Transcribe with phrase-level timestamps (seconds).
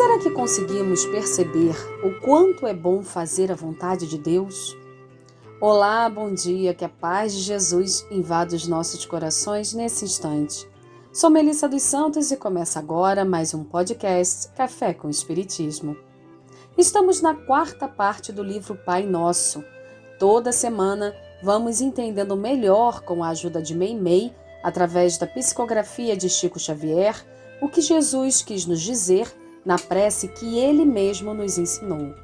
[0.00, 4.74] Será que conseguimos perceber o quanto é bom fazer a vontade de Deus?
[5.60, 10.66] Olá, bom dia, que a paz de Jesus invada os nossos corações nesse instante.
[11.12, 15.94] Sou Melissa dos Santos e começa agora mais um podcast Café com Espiritismo.
[16.78, 19.62] Estamos na quarta parte do livro Pai Nosso.
[20.18, 26.58] Toda semana vamos entendendo melhor, com a ajuda de Meimei, através da psicografia de Chico
[26.58, 27.14] Xavier,
[27.60, 32.14] o que Jesus quis nos dizer na prece que ele mesmo nos ensinou.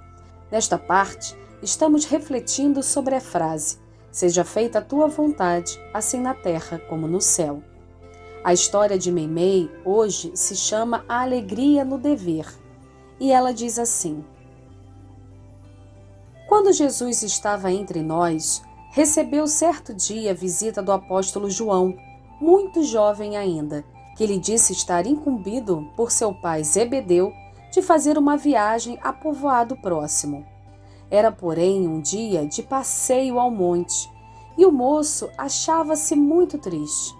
[0.50, 3.78] Nesta parte, estamos refletindo sobre a frase:
[4.10, 7.62] Seja feita a tua vontade, assim na terra como no céu.
[8.42, 12.46] A história de Meimei hoje se chama A Alegria no Dever.
[13.18, 14.24] E ela diz assim:
[16.48, 18.62] Quando Jesus estava entre nós,
[18.92, 21.96] recebeu certo dia a visita do apóstolo João,
[22.40, 23.84] muito jovem ainda,
[24.16, 27.32] que lhe disse estar incumbido por seu pai Zebedeu
[27.70, 30.44] de fazer uma viagem a povoado próximo.
[31.10, 34.10] Era, porém, um dia de passeio ao monte,
[34.56, 37.14] e o moço achava-se muito triste.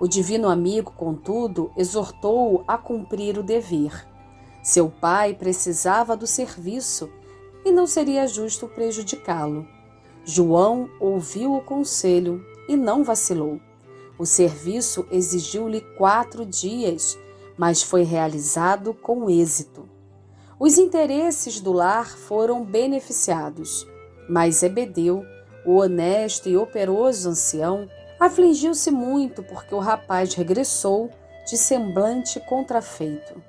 [0.00, 4.08] O divino amigo, contudo, exortou-o a cumprir o dever.
[4.62, 7.10] Seu pai precisava do serviço
[7.64, 9.66] e não seria justo prejudicá-lo.
[10.24, 13.60] João ouviu o conselho e não vacilou.
[14.22, 17.18] O serviço exigiu-lhe quatro dias,
[17.58, 19.88] mas foi realizado com êxito.
[20.60, 23.84] Os interesses do lar foram beneficiados,
[24.28, 25.24] mas Ebedeu,
[25.66, 27.88] o honesto e operoso ancião,
[28.20, 31.10] afligiu-se muito porque o rapaz regressou
[31.44, 33.42] de semblante contrafeito.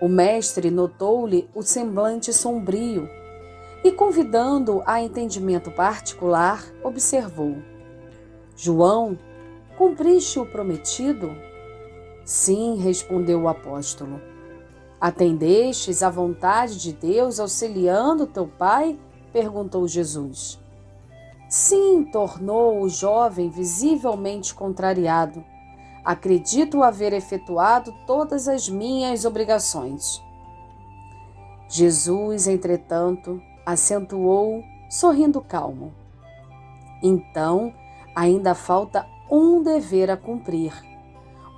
[0.00, 3.10] O mestre notou-lhe o semblante sombrio
[3.82, 7.56] e, convidando-o a entendimento particular, observou:
[8.54, 9.18] João,
[9.80, 11.34] Cumpriste o prometido?
[12.22, 14.20] Sim, respondeu o apóstolo.
[15.00, 18.98] Atendestes à vontade de Deus auxiliando teu pai?
[19.32, 20.60] perguntou Jesus.
[21.48, 25.42] Sim, tornou o jovem visivelmente contrariado.
[26.04, 30.22] Acredito haver efetuado todas as minhas obrigações.
[31.70, 35.94] Jesus, entretanto, acentuou, sorrindo calmo.
[37.02, 37.72] Então,
[38.14, 40.72] ainda falta um dever a cumprir: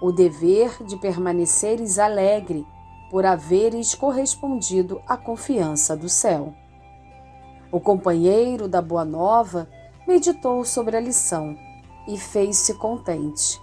[0.03, 2.67] o dever de permaneceres alegre
[3.11, 6.55] por haveres correspondido à confiança do céu.
[7.71, 9.69] O companheiro da Boa Nova
[10.07, 11.57] meditou sobre a lição
[12.07, 13.61] e fez-se contente.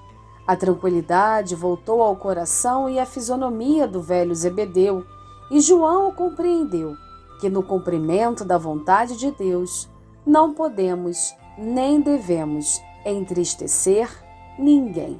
[0.47, 5.05] A tranquilidade voltou ao coração e à fisionomia do velho Zebedeu,
[5.51, 6.95] e João compreendeu
[7.39, 9.87] que no cumprimento da vontade de Deus
[10.25, 14.09] não podemos nem devemos entristecer
[14.57, 15.19] ninguém.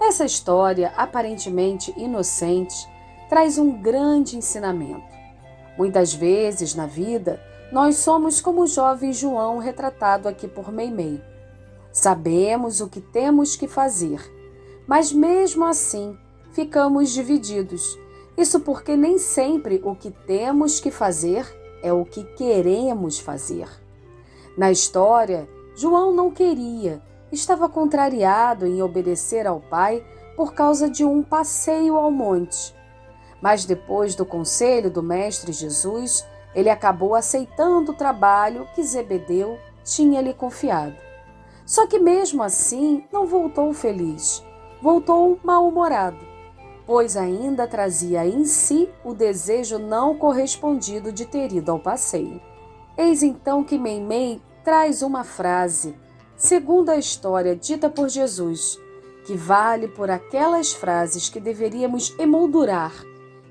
[0.00, 2.88] Essa história, aparentemente inocente,
[3.28, 5.14] traz um grande ensinamento.
[5.76, 7.40] Muitas vezes na vida,
[7.72, 11.20] nós somos como o jovem João retratado aqui por Meimei.
[11.92, 14.20] Sabemos o que temos que fazer,
[14.86, 16.16] mas mesmo assim
[16.52, 17.98] ficamos divididos.
[18.36, 21.46] Isso porque nem sempre o que temos que fazer
[21.82, 23.68] é o que queremos fazer.
[24.56, 30.02] Na história, João não queria, estava contrariado em obedecer ao pai
[30.34, 32.74] por causa de um passeio ao monte.
[33.42, 40.22] Mas depois do conselho do Mestre Jesus, ele acabou aceitando o trabalho que Zebedeu tinha
[40.22, 40.96] lhe confiado.
[41.66, 44.42] Só que mesmo assim não voltou feliz,
[44.80, 46.24] voltou mal-humorado,
[46.86, 52.40] pois ainda trazia em si o desejo não correspondido de ter ido ao passeio.
[52.96, 55.94] Eis então que Meimei traz uma frase,
[56.36, 58.76] segundo a história dita por Jesus,
[59.24, 62.92] que vale por aquelas frases que deveríamos emoldurar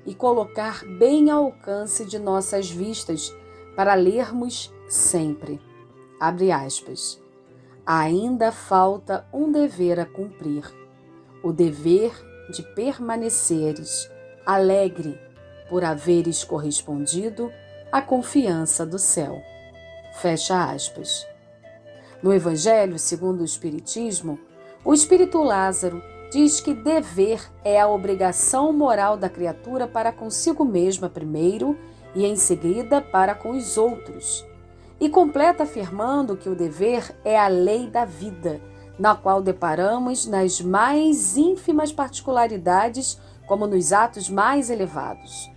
[0.04, 3.34] e colocar bem ao alcance de nossas vistas
[3.74, 5.58] para lermos sempre.
[6.20, 7.18] Abre aspas.
[7.86, 10.64] Ainda falta um dever a cumprir,
[11.42, 12.12] o dever
[12.50, 14.06] de permaneceres
[14.44, 15.18] alegre
[15.70, 17.50] por haveres correspondido
[17.90, 19.55] à confiança do céu.
[20.16, 21.26] Fecha aspas.
[22.22, 24.38] No Evangelho segundo o Espiritismo,
[24.82, 26.02] o Espírito Lázaro
[26.32, 31.78] diz que dever é a obrigação moral da criatura para consigo mesma primeiro
[32.14, 34.42] e em seguida para com os outros.
[34.98, 38.58] E completa afirmando que o dever é a lei da vida,
[38.98, 45.52] na qual deparamos nas mais ínfimas particularidades, como nos atos mais elevados.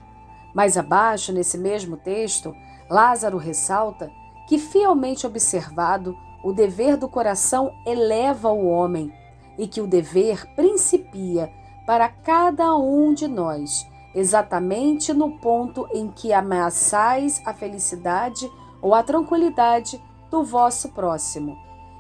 [0.54, 2.54] Mais abaixo, nesse mesmo texto,
[2.90, 4.12] Lázaro ressalta
[4.50, 9.14] que, fielmente observado, o dever do coração eleva o homem
[9.60, 11.54] e que o dever principia
[11.86, 18.52] para cada um de nós, exatamente no ponto em que ameaçais a felicidade
[18.82, 20.02] ou a tranquilidade
[20.32, 21.56] do vosso próximo,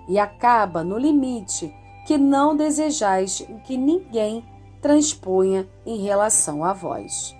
[0.07, 1.72] e acaba no limite
[2.07, 4.44] que não desejais que ninguém
[4.81, 7.39] transponha em relação a vós.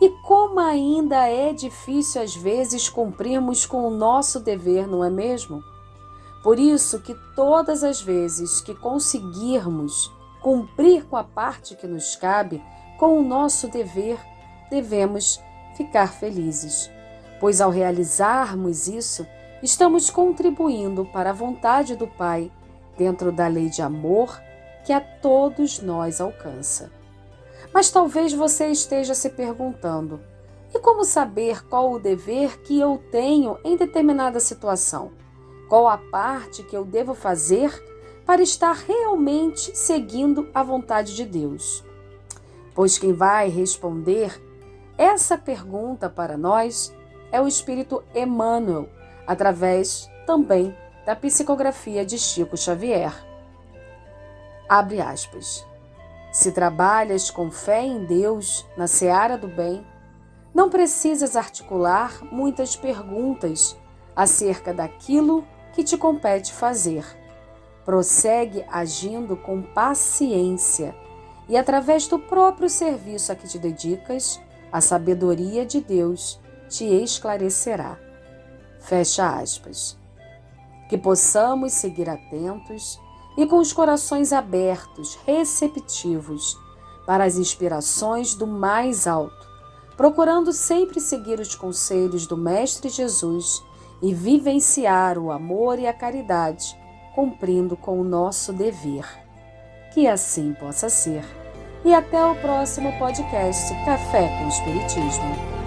[0.00, 5.62] E como ainda é difícil às vezes cumprirmos com o nosso dever, não é mesmo?
[6.42, 12.62] Por isso que todas as vezes que conseguirmos cumprir com a parte que nos cabe,
[12.96, 14.18] com o nosso dever,
[14.70, 15.40] devemos
[15.76, 16.90] ficar felizes,
[17.40, 19.26] pois ao realizarmos isso,
[19.62, 22.52] estamos contribuindo para a vontade do Pai
[22.96, 24.40] dentro da lei de amor
[24.84, 26.97] que a todos nós alcança.
[27.72, 30.20] Mas talvez você esteja se perguntando:
[30.74, 35.12] e como saber qual o dever que eu tenho em determinada situação?
[35.68, 37.72] Qual a parte que eu devo fazer
[38.24, 41.84] para estar realmente seguindo a vontade de Deus?
[42.74, 44.40] Pois quem vai responder
[44.96, 46.94] essa pergunta para nós
[47.30, 48.88] é o Espírito Emmanuel,
[49.26, 50.76] através também
[51.06, 53.14] da psicografia de Chico Xavier.
[54.68, 55.66] Abre aspas.
[56.38, 59.84] Se trabalhas com fé em Deus na seara do bem,
[60.54, 63.76] não precisas articular muitas perguntas
[64.14, 67.04] acerca daquilo que te compete fazer.
[67.84, 70.94] Prossegue agindo com paciência
[71.48, 74.40] e, através do próprio serviço a que te dedicas,
[74.70, 77.98] a sabedoria de Deus te esclarecerá.
[78.78, 79.98] Fecha aspas.
[80.88, 83.00] Que possamos seguir atentos
[83.38, 86.58] e com os corações abertos, receptivos
[87.06, 89.46] para as inspirações do mais alto,
[89.96, 93.62] procurando sempre seguir os conselhos do Mestre Jesus
[94.02, 96.76] e vivenciar o amor e a caridade,
[97.14, 99.06] cumprindo com o nosso dever.
[99.94, 101.24] Que assim possa ser.
[101.84, 105.57] E até o próximo podcast Café com Espiritismo.